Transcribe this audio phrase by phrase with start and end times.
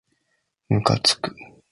[0.67, 1.35] むかつく